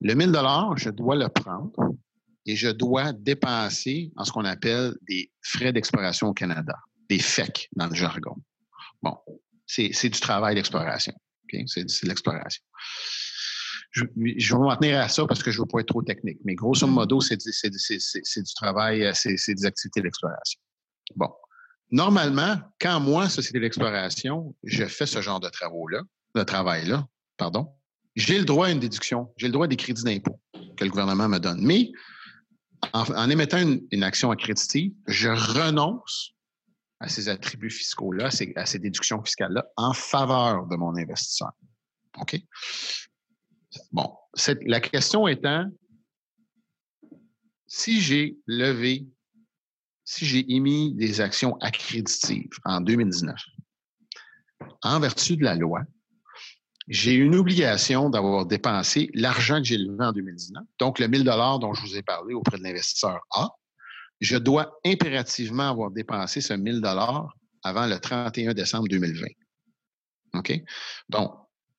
[0.00, 1.94] Le 1000 dollars, je dois le prendre
[2.46, 6.74] et je dois dépenser en ce qu'on appelle des frais d'exploration au Canada,
[7.08, 8.36] des FEC dans le jargon.
[9.02, 9.16] Bon,
[9.66, 11.14] c'est du travail d'exploration.
[11.66, 12.62] C'est de l'exploration.
[13.90, 14.04] Je,
[14.36, 16.38] je, vais m'en tenir à ça parce que je ne veux pas être trop technique.
[16.44, 20.60] Mais grosso modo, c'est du travail, c'est des activités d'exploration.
[21.16, 21.30] Bon.
[21.90, 26.02] Normalement, quand moi, Société d'exploration, je fais ce genre de travaux-là,
[26.36, 27.68] de travail-là, pardon,
[28.14, 30.38] j'ai le droit à une déduction, j'ai le droit à des crédits d'impôt
[30.76, 31.60] que le gouvernement me donne.
[31.60, 31.90] Mais
[32.92, 36.32] en, émettant une, action accréditive, je renonce
[37.00, 41.52] à ces attributs fiscaux-là, à ces déductions fiscales-là, en faveur de mon investisseur.
[42.20, 42.40] OK?
[43.92, 44.12] Bon,
[44.66, 45.66] la question étant,
[47.66, 49.06] si j'ai levé
[50.10, 53.36] si j'ai émis des actions accréditives en 2019,
[54.82, 55.82] en vertu de la loi,
[56.88, 61.60] j'ai une obligation d'avoir dépensé l'argent que j'ai levé en 2019, donc le 1000 dollars
[61.60, 63.50] dont je vous ai parlé auprès de l'investisseur A.
[64.20, 69.26] Je dois impérativement avoir dépensé ce 1000 dollars avant le 31 décembre 2020.
[70.34, 70.60] OK?
[71.08, 71.32] Donc,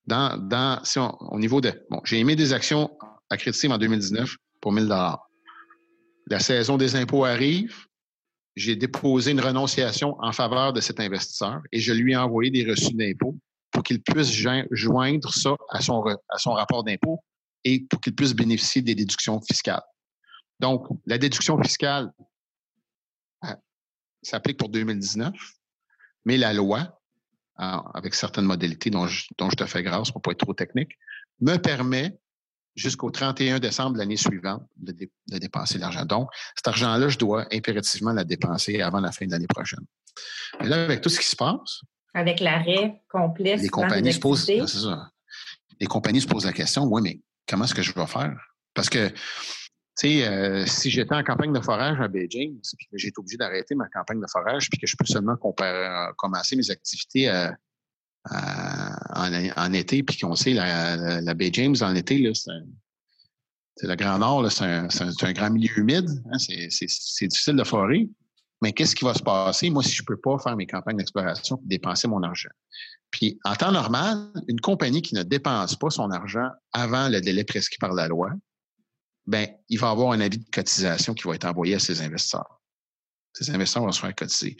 [0.06, 2.90] dans, dans, si au niveau de, bon, j'ai émis des actions
[3.30, 4.88] accrédités en 2019 pour 1000
[6.26, 7.74] La saison des impôts arrive.
[8.54, 12.68] J'ai déposé une renonciation en faveur de cet investisseur et je lui ai envoyé des
[12.68, 13.36] reçus d'impôts
[13.70, 14.30] pour qu'il puisse
[14.70, 17.24] joindre ça à son, à son rapport d'impôt
[17.64, 19.82] et pour qu'il puisse bénéficier des déductions fiscales.
[20.60, 22.12] Donc, la déduction fiscale
[23.44, 23.54] euh,
[24.22, 25.34] s'applique pour 2019,
[26.24, 27.00] mais la loi,
[27.94, 30.54] avec certaines modalités dont je, dont je te fais grâce pour ne pas être trop
[30.54, 30.98] technique,
[31.40, 32.18] me permet
[32.74, 34.94] jusqu'au 31 décembre de l'année suivante de,
[35.38, 36.04] dépenser l'argent.
[36.04, 39.84] Donc, cet argent-là, je dois impérativement la dépenser avant la fin de l'année prochaine.
[40.60, 41.82] Et là, avec tout ce qui se passe.
[42.14, 43.56] Avec l'arrêt complet.
[43.56, 44.50] Les compagnies se posent.
[45.80, 48.36] Les compagnies se posent la question, oui, mais comment est-ce que je vais faire?
[48.74, 49.12] Parce que,
[49.94, 53.74] sais, euh, si j'étais en campagne de forage à Beijing, puis que j'étais obligé d'arrêter
[53.74, 55.36] ma campagne de forage, puis que je peux seulement
[56.16, 57.30] commencer mes activités
[58.30, 62.32] en, été, puis qu'on sait, la, la, Bay James en été,
[63.76, 66.08] c'est le Grand Nord, c'est un, un, grand milieu humide.
[66.30, 68.08] Hein, c'est difficile de forer.
[68.60, 70.96] Mais qu'est-ce qui va se passer, moi, si je ne peux pas faire mes campagnes
[70.96, 72.50] d'exploration et dépenser mon argent?
[73.10, 77.44] Puis, en temps normal, une compagnie qui ne dépense pas son argent avant le délai
[77.44, 78.30] prescrit par la loi,
[79.26, 82.60] ben, il va avoir un avis de cotisation qui va être envoyé à ses investisseurs.
[83.32, 84.56] Ces investisseurs vont se faire cotiser.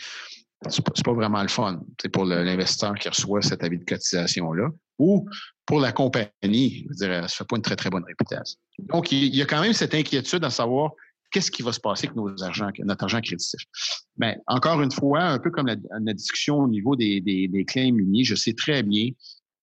[0.69, 4.69] C'est pas, pas vraiment le fun c'est pour l'investisseur qui reçoit cet avis de cotisation-là.
[4.99, 5.29] Ou
[5.67, 8.59] pour la compagnie, je dirais, ça ne fait pas une très, très bonne réputation.
[8.79, 10.93] Donc, il y a quand même cette inquiétude à savoir
[11.33, 13.61] qu'est-ce qui va se passer avec nos argent, notre argent créditif?
[14.17, 17.93] Bien, encore une fois, un peu comme la, discussion au niveau des, des, des claims
[17.93, 19.09] miniers, je sais très bien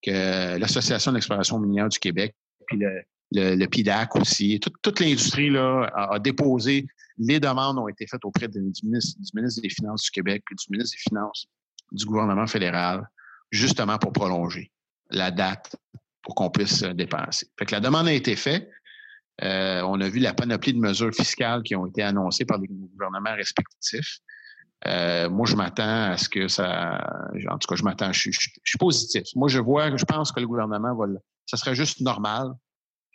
[0.02, 2.36] que l'Association d'exploration minière du Québec,
[2.68, 6.88] puis le, le, PIDAC aussi, toute, l'industrie a, déposé,
[7.18, 10.66] les demandes ont été faites auprès du, ministre, du ministre des Finances du Québec du
[10.70, 11.48] ministre des Finances
[11.92, 13.08] du gouvernement fédéral,
[13.52, 14.72] justement pour prolonger
[15.10, 15.76] la date
[16.22, 17.48] pour qu'on puisse dépenser.
[17.58, 18.70] Fait que la demande a été faite.
[19.42, 22.68] Euh, on a vu la panoplie de mesures fiscales qui ont été annoncées par les
[22.68, 24.20] gouvernements respectifs.
[24.86, 27.30] Euh, moi, je m'attends à ce que ça.
[27.50, 29.24] En tout cas, je m'attends, je, suis positif.
[29.36, 31.06] Moi, je vois, je pense que le gouvernement va.
[31.46, 32.52] Ça serait juste normal.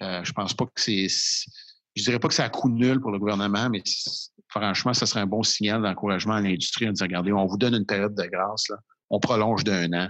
[0.04, 1.06] Euh, je pense pas que c'est.
[1.96, 3.82] Je dirais pas que c'est à coup nul pour le gouvernement, mais
[4.48, 7.74] franchement, ça serait un bon signal d'encouragement à l'industrie en disant regardez, on vous donne
[7.74, 8.76] une période de grâce, là.
[9.10, 10.08] on prolonge d'un an.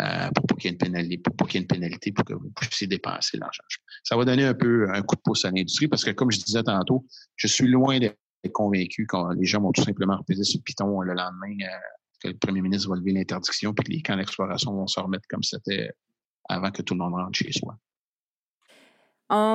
[0.00, 2.12] Euh, pour pas qu'il y ait une pénalité, pour pas qu'il y ait une pénalité
[2.12, 3.64] pour que vous puissiez dépenser l'argent.
[4.04, 6.38] Ça va donner un peu un coup de pouce à l'industrie parce que, comme je
[6.38, 8.16] disais tantôt, je suis loin d'être
[8.52, 11.78] convaincu que les gens vont tout simplement reposer sur le piton le lendemain euh,
[12.22, 15.24] que le premier ministre va lever l'interdiction puis que les camps d'exploration vont se remettre
[15.28, 15.90] comme c'était
[16.48, 17.76] avant que tout le monde rentre chez soi.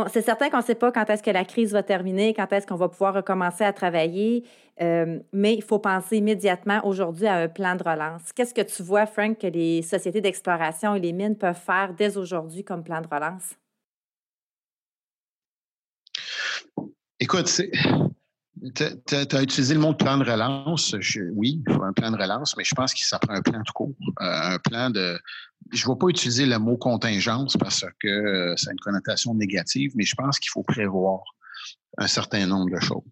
[0.07, 2.65] C'est certain qu'on ne sait pas quand est-ce que la crise va terminer, quand est-ce
[2.65, 4.45] qu'on va pouvoir recommencer à travailler,
[4.81, 8.31] euh, mais il faut penser immédiatement aujourd'hui à un plan de relance.
[8.33, 12.17] Qu'est-ce que tu vois, Frank, que les sociétés d'exploration et les mines peuvent faire dès
[12.17, 13.55] aujourd'hui comme plan de relance?
[17.19, 17.49] Écoute,
[18.73, 20.95] tu as, utilisé le mot plan de relance.
[21.33, 23.61] oui, il faut un plan de relance, mais je pense que ça prend un plan
[23.63, 23.95] tout court.
[24.21, 25.17] Euh, un plan de,
[25.71, 29.33] je ne vais pas utiliser le mot contingence parce que euh, ça a une connotation
[29.33, 31.21] négative, mais je pense qu'il faut prévoir
[31.97, 33.03] un certain nombre de choses.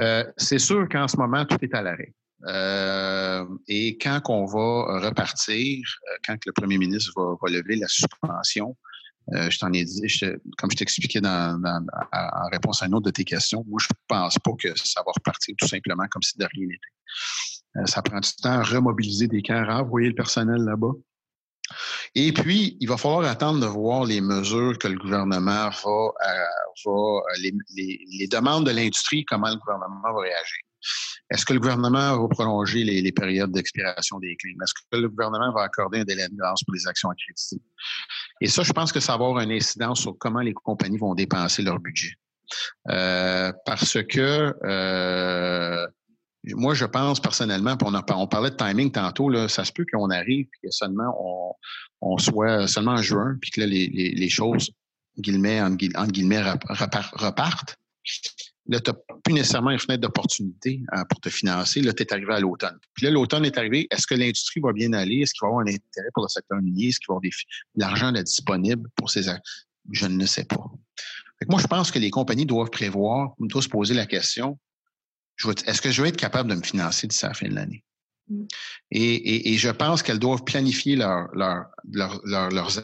[0.00, 2.12] Euh, c'est sûr qu'en ce moment, tout est à l'arrêt.
[2.46, 5.86] Euh, et quand on va repartir,
[6.26, 8.76] quand le premier ministre va, lever la suspension,
[9.32, 10.02] je t'en ai dit,
[10.56, 11.60] comme je t'expliquais dans,
[12.12, 15.02] en réponse à une autre de tes questions, moi, je ne pense pas que ça
[15.04, 17.55] va repartir tout simplement comme si de rien n'était.
[17.84, 20.92] Ça prend du temps à remobiliser des camps, renvoyer le personnel là-bas.
[22.14, 26.44] Et puis, il va falloir attendre de voir les mesures que le gouvernement va, euh,
[26.86, 30.60] va les, les, demandes de l'industrie, comment le gouvernement va réagir.
[31.30, 34.54] Est-ce que le gouvernement va prolonger les, périodes d'expiration des claims?
[34.62, 37.60] Est-ce que le gouvernement va accorder un délai de grâce pour les actions accréditées?
[38.40, 41.14] Et ça, je pense que ça va avoir une incidence sur comment les compagnies vont
[41.14, 42.12] dépenser leur budget.
[42.88, 45.86] Euh, parce que euh,
[46.54, 50.10] moi, je pense personnellement, on, on parlait de timing tantôt, là, ça se peut qu'on
[50.10, 51.54] arrive et que seulement on,
[52.00, 54.70] on, soit seulement en juin, puis que là, les, les, les choses,
[55.18, 57.76] guillemets, entre, guillemets, repartent.
[58.68, 61.80] Là, tu n'as plus nécessairement une fenêtre d'opportunité hein, pour te financer.
[61.82, 62.76] Là, tu es arrivé à l'automne.
[62.94, 63.86] Puis là, l'automne est arrivé.
[63.90, 65.20] Est-ce que l'industrie va bien aller?
[65.20, 66.88] Est-ce qu'il va y avoir un intérêt pour le secteur minier?
[66.88, 69.22] Est-ce qu'il va y avoir de l'argent disponible pour ces
[69.92, 70.64] Je ne sais pas.
[71.48, 74.58] moi, je pense que les compagnies doivent prévoir, doivent se poser la question,
[75.66, 77.84] est-ce que je vais être capable de me financer d'ici la fin de l'année?
[78.28, 78.44] Mm.
[78.90, 81.68] Et, je pense qu'elles doivent planifier leurs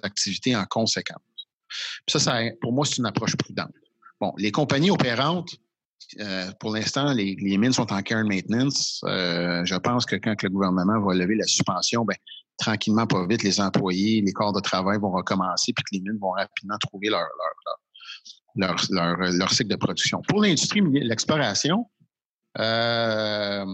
[0.05, 1.21] activités en conséquence.
[2.09, 3.73] ça, ça, pour moi, c'est une approche prudente.
[4.21, 5.57] Bon, les compagnies opérantes,
[6.21, 9.01] euh, pour l'instant, les, mines sont en care maintenance.
[9.05, 12.17] Euh, je pense que quand le gouvernement va lever la suspension, ben,
[12.59, 16.19] tranquillement, pas vite, les employés, les corps de travail vont recommencer, puis que les mines
[16.21, 17.27] vont rapidement trouver leur,
[18.55, 20.23] leur, leur, cycle de production.
[20.29, 21.87] Pour l'industrie, l'exploration,
[22.59, 23.67] euh,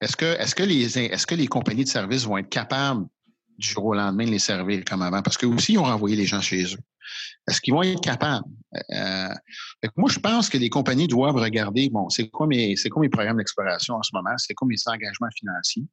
[0.00, 3.06] est-ce que, est que, les, est que les compagnies de services vont être capables
[3.58, 5.22] du jour au lendemain de les servir comme avant?
[5.22, 6.78] Parce que aussi, ils ont renvoyé les gens chez eux.
[7.48, 8.44] Est-ce qu'ils vont être capables?
[8.92, 9.34] Euh,
[9.96, 13.08] moi, je pense que les compagnies doivent regarder, bon, c'est quoi mes, c'est quoi mes
[13.08, 14.36] programmes d'exploration en ce moment?
[14.36, 15.84] C'est quoi mes engagements financiers?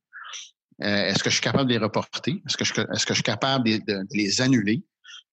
[0.82, 2.42] Euh, est-ce que je suis capable de les reporter?
[2.48, 4.84] Est-ce que je, est-ce que je suis capable de, les annuler?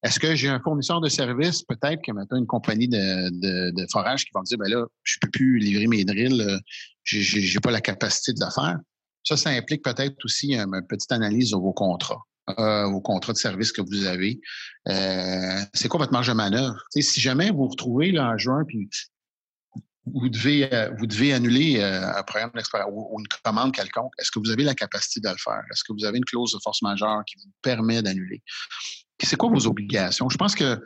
[0.03, 4.25] Est-ce que j'ai un fournisseur de services, peut-être que maintenant une compagnie de, de, forage
[4.25, 6.59] qui va me dire, ben là, je peux plus livrer mes drills, euh,
[7.05, 8.79] j'ai, j'ai pas la capacité de le faire.
[9.25, 12.23] Ça, ça implique peut-être aussi une petite analyse de vos contrats.
[12.59, 14.41] Euh, vos contrats de service que vous avez.
[14.89, 16.77] Euh, c'est quoi votre marge de manœuvre?
[16.95, 18.89] si jamais vous vous retrouvez là, en juin, puis
[20.07, 22.51] vous devez, euh, vous devez annuler un programme
[22.91, 25.63] ou, une commande quelconque, est-ce que vous avez la capacité de le faire?
[25.71, 28.43] Est-ce que vous avez une clause de force majeure qui vous permet d'annuler?
[29.23, 30.29] C'est quoi vos obligations?
[30.29, 30.79] Je pense que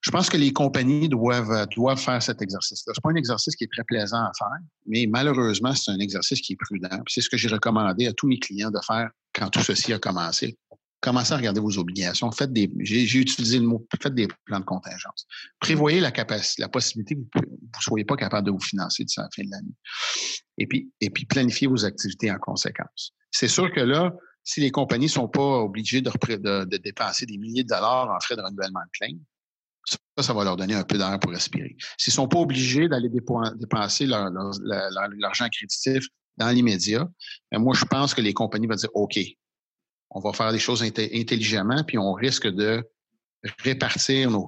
[0.00, 2.92] je pense que les compagnies doivent, doivent faire cet exercice-là.
[2.94, 5.98] Ce n'est pas un exercice qui est très plaisant à faire, mais malheureusement, c'est un
[5.98, 7.02] exercice qui est prudent.
[7.08, 9.98] C'est ce que j'ai recommandé à tous mes clients de faire quand tout ceci a
[9.98, 10.56] commencé.
[11.00, 12.30] Commencez à regarder vos obligations.
[12.32, 15.26] Faites des, j'ai, utilisé le mot, faites des plans de contingence.
[15.60, 19.20] Prévoyez la capacité, la possibilité que vous ne soyez pas capable de vous financer d'ici
[19.20, 19.74] la fin de l'année.
[20.58, 23.12] Et puis, et puis planifiez vos activités en conséquence.
[23.30, 24.12] C'est sûr que là,
[24.48, 28.34] si les compagnies ne sont pas obligées de, dépenser des milliers de dollars en frais
[28.34, 29.18] de renouvellement de claim,
[29.84, 31.76] ça, ça va leur donner un peu d'air pour respirer.
[31.98, 34.30] S'ils ne sont pas obligés d'aller dépenser leur,
[35.18, 36.02] l'argent créditif
[36.38, 37.06] dans l'immédiat,
[37.52, 39.18] ben, moi, je pense que les compagnies vont dire OK,
[40.08, 42.82] on va faire des choses intelligemment, puis on risque de
[43.58, 44.46] répartir nos,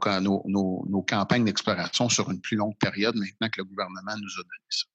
[1.07, 4.87] campagnes d'exploration sur une plus longue période maintenant que le gouvernement nous a donné ça.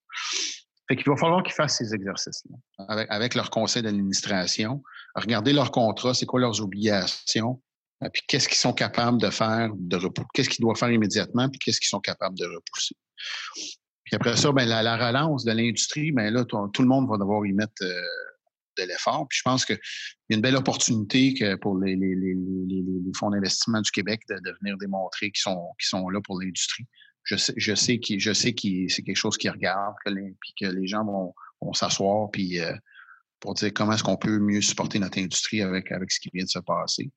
[0.88, 4.84] Fait qu'il va falloir qu'ils fassent ces exercices-là avec, avec, leur conseil d'administration,
[5.16, 7.62] regarder leurs contrats, c'est quoi leurs obligations,
[8.04, 10.00] euh, puis qu'est-ce qu'ils sont capables de faire, de
[10.34, 12.96] qu'est-ce qu'ils doivent faire immédiatement, puis qu'est-ce qu'ils sont capables de repousser.
[14.04, 17.46] Puis après ça, ben, la, relance de l'industrie, ben là, tout, le monde va devoir
[17.46, 18.02] y mettre euh,
[18.78, 19.26] de l'effort.
[19.30, 19.80] Puis je pense qu'il
[20.30, 24.22] y a une belle opportunité que pour les, les, les, les fonds d'investissement du Québec
[24.30, 26.86] de, venir démontrer qu'ils sont, qu'ils sont là pour l'industrie.
[27.26, 28.56] Je sais, je sais je sais
[28.88, 31.34] c'est quelque chose qui regarde, que les, puis que les gens vont,
[31.74, 32.72] s'asseoir puis euh,
[33.40, 36.44] pour dire comment est-ce qu'on peut mieux supporter notre industrie avec, avec ce qui vient
[36.44, 37.12] de se passer.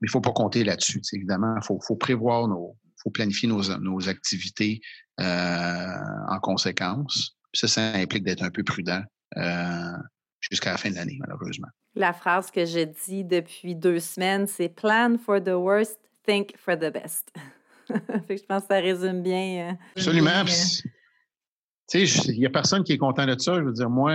[0.00, 1.00] Mais il faut pas compter là-dessus.
[1.12, 4.80] Évidemment, il faut, faut, prévoir nos, faut planifier nos, nos activités
[5.20, 5.94] euh,
[6.28, 7.36] en conséquence.
[7.52, 9.02] ça, ça implique d'être un peu prudent
[9.36, 9.96] euh,
[10.40, 11.68] jusqu'à la fin de l'année, malheureusement.
[11.94, 16.76] La phrase que je dis depuis deux semaines, c'est Plan for the worst, think for
[16.76, 17.30] the best.
[18.28, 19.70] je pense que ça résume bien.
[19.70, 20.44] Euh, Absolument.
[20.44, 23.54] Tu sais, il n'y a personne qui est content de ça.
[23.56, 24.14] Je veux dire, moi,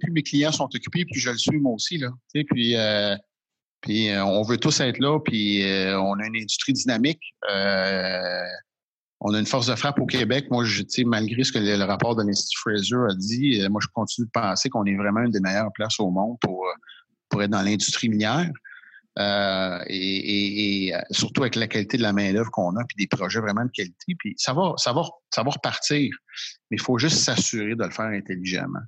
[0.00, 1.98] plus mes clients sont occupés, plus je le suis moi aussi.
[1.98, 2.08] Là.
[2.32, 2.76] Tu sais, puis,
[3.82, 7.20] puis on veut tous être là, puis on a une industrie dynamique.
[7.50, 8.42] Euh,
[9.20, 10.46] on a une force de frappe au Québec.
[10.50, 13.88] Moi, je, malgré ce que le, rapport de l'Institut Fraser a dit, euh, moi, je
[13.92, 16.72] continue de penser qu'on est vraiment une des meilleures places au monde pour, euh,
[17.28, 18.50] pour être dans l'industrie minière.
[19.20, 23.64] Euh, et, surtout avec la qualité de la main-d'œuvre qu'on a, puis des projets vraiment
[23.64, 24.14] de qualité.
[24.18, 25.02] Puis ça va, ça va,
[25.34, 26.10] ça va repartir.
[26.70, 28.80] Mais il faut juste s'assurer de le faire intelligemment.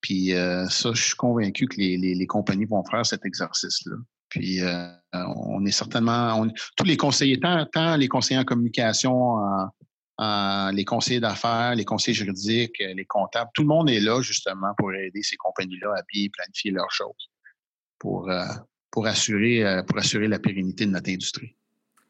[0.00, 3.96] Puis ça, je suis convaincu que les, les compagnies vont faire cet exercice-là.
[4.28, 9.36] Puis euh, on est certainement, tous les conseillers, tant, les conseillers en communication,
[10.18, 14.92] les conseillers d'affaires, les conseillers juridiques, les comptables, tout le monde est là justement pour
[14.92, 17.30] aider ces compagnies-là à bien planifier leurs choses
[18.02, 18.44] pour, euh,
[18.92, 21.56] pour, assurer, euh, pour assurer la pérennité de notre industrie.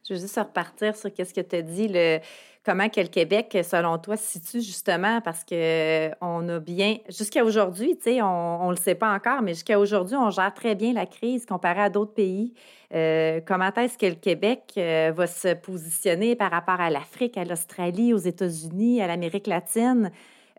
[0.07, 2.18] Je veux juste repartir sur ce que tu as dit, le,
[2.64, 7.45] comment que le Québec, selon toi, se situe justement, parce que on a bien, jusqu'à
[7.45, 10.75] aujourd'hui, tu sais, on ne le sait pas encore, mais jusqu'à aujourd'hui, on gère très
[10.75, 12.53] bien la crise comparé à d'autres pays.
[12.95, 17.45] Euh, comment est-ce que le Québec euh, va se positionner par rapport à l'Afrique, à
[17.45, 20.11] l'Australie, aux États-Unis, à l'Amérique latine?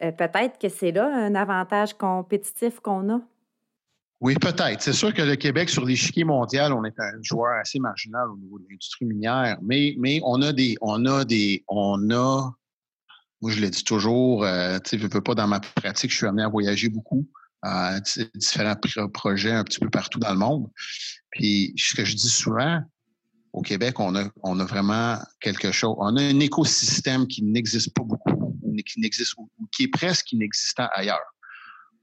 [0.01, 3.21] Euh, peut-être que c'est là un avantage compétitif qu'on a.
[4.23, 4.81] Oui, peut-être.
[4.81, 8.37] C'est sûr que le Québec, sur l'échiquier mondial, on est un joueur assez marginal au
[8.37, 12.49] niveau de l'industrie minière, mais, mais on a des, on a des, on a,
[13.41, 16.15] moi je le dis toujours, euh, tu sais, je veux pas dans ma pratique, je
[16.15, 17.27] suis amené à voyager beaucoup
[17.63, 18.77] à différents
[19.13, 20.69] projets un petit peu partout dans le monde.
[21.31, 22.81] Puis ce que je dis souvent,
[23.51, 27.93] au Québec, on a, on a vraiment quelque chose, on a un écosystème qui n'existe
[27.93, 29.35] pas beaucoup, qui n'existe
[29.73, 31.32] qui est presque inexistant ailleurs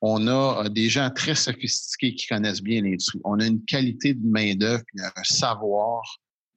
[0.01, 3.21] on a euh, des gens très sophistiqués qui connaissent bien l'industrie.
[3.25, 6.03] On a une qualité de main-d'œuvre et un savoir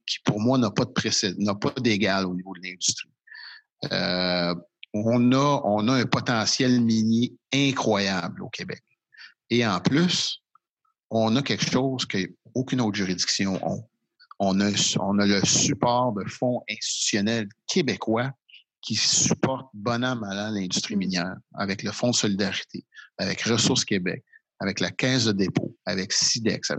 [0.05, 3.09] qui, pour moi, n'a pas de précédent, n'a pas d'égal au niveau de l'industrie.
[3.91, 4.55] Euh,
[4.93, 8.83] on, a, on a un potentiel minier incroyable au Québec.
[9.49, 10.41] Et en plus,
[11.09, 13.83] on a quelque chose qu'aucune autre juridiction n'a.
[14.39, 14.69] on a,
[14.99, 18.31] on a le support de fonds institutionnels québécois
[18.83, 20.99] qui supportent bon an, mal l'industrie mm.
[20.99, 22.85] minière, avec le Fonds de solidarité,
[23.17, 24.23] avec Ressources Québec,
[24.59, 26.73] avec la Caisse de dépôt, avec SIDEX.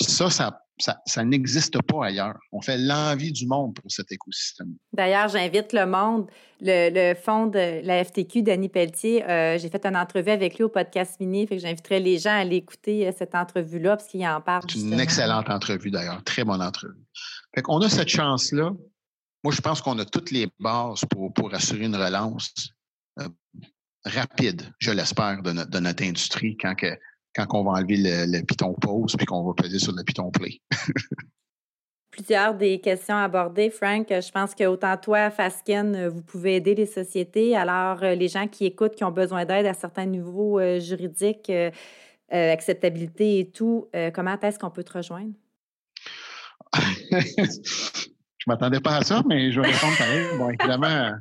[0.00, 0.60] Ça, ça,
[1.06, 2.36] ça, n'existe pas ailleurs.
[2.50, 4.74] On fait l'envie du monde pour cet écosystème.
[4.92, 6.28] D'ailleurs, j'invite le monde,
[6.60, 10.64] le, le fonds de la FTQ, Danny Pelletier, euh, j'ai fait une entrevue avec lui
[10.64, 14.08] au podcast Mini, fait que j'inviterai les gens à aller écouter euh, cette entrevue-là parce
[14.08, 14.62] qu'il en parle.
[14.68, 17.04] C'est une excellente entrevue d'ailleurs, très bonne entrevue.
[17.54, 18.72] Fait qu'on a cette chance-là.
[19.44, 22.52] Moi, je pense qu'on a toutes les bases pour, pour assurer une relance
[23.20, 23.28] euh,
[24.04, 26.98] rapide, je l'espère, de, de, notre industrie quand que,
[27.34, 30.60] quand on va enlever le, piton pause puis qu'on va peser sur le piton play.
[32.10, 36.86] Plusieurs des questions abordées, Frank, je pense que autant toi, Fasken, vous pouvez aider les
[36.86, 37.56] sociétés.
[37.56, 41.50] Alors, euh, les gens qui écoutent, qui ont besoin d'aide à certains niveaux euh, juridiques,
[41.50, 41.72] euh,
[42.30, 45.34] acceptabilité et tout, comment est-ce qu'on peut te rejoindre?
[48.46, 50.26] je m'attendais pas à ça, mais je vais répondre pareil.
[50.38, 51.12] Bon, évidemment,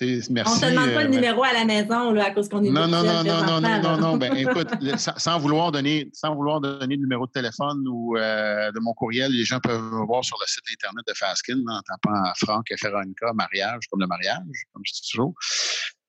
[0.00, 2.48] Merci, on ne te demande pas le euh, numéro à la maison là, à cause
[2.48, 6.10] qu'on est Non, non, non, non, non, non, non, non, Ben, écoute, sans, vouloir donner,
[6.12, 9.80] sans vouloir donner le numéro de téléphone ou euh, de mon courriel, les gens peuvent
[9.80, 14.00] me voir sur le site Internet de Faskin en tapant Franck et Féronica, mariage, comme
[14.00, 14.42] le mariage,
[14.72, 15.32] comme je dis toujours.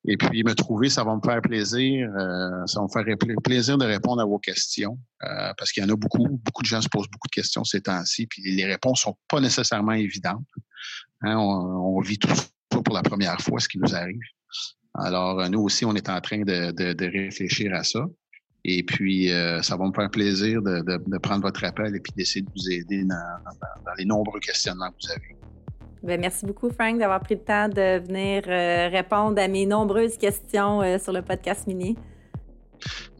[0.06, 2.08] Et puis, me trouver, ça va me faire plaisir.
[2.16, 4.98] Euh, ça va me faire plaisir de répondre à vos questions
[5.58, 6.28] parce qu'il y en a beaucoup.
[6.44, 9.40] Beaucoup de gens se posent beaucoup de questions ces temps-ci, puis les réponses sont pas
[9.40, 10.46] nécessairement évidentes.
[11.22, 12.28] Hein, on, on, vit tout
[12.68, 14.20] pour la première fois ce qui nous arrive.
[14.98, 18.06] Alors, euh, nous aussi, on est en train de, réfléchir à ça.
[18.64, 22.42] Et puis, euh, ça va me faire plaisir de, prendre votre appel et puis d'essayer
[22.42, 25.36] de vous aider dans, les nombreux questionnements que vous avez.
[26.06, 30.16] Bien, merci beaucoup, Frank, d'avoir pris le temps de venir euh, répondre à mes nombreuses
[30.16, 31.96] questions sur le podcast Mini.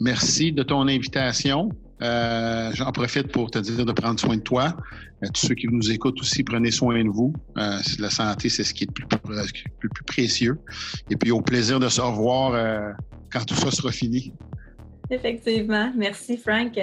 [0.00, 1.70] Merci de ton invitation.
[2.02, 4.76] Euh, j'en profite pour te dire de prendre soin de toi.
[5.24, 7.32] Euh, tous ceux qui nous écoutent aussi, prenez soin de vous.
[7.56, 9.06] Euh, la santé, c'est ce qui est le plus,
[9.78, 10.58] plus, précieux.
[11.10, 12.94] Et puis, au plaisir de se revoir
[13.30, 14.32] quand tout ça sera fini.
[15.10, 15.92] Effectivement.
[15.96, 16.78] Merci, Frank.